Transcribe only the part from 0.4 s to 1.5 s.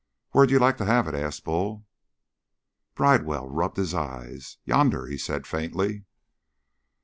you like to have it?" asked